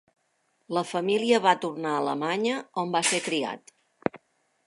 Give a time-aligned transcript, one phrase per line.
[0.77, 2.55] La família va tornar a Alemanya,
[2.85, 3.75] on va ser criat.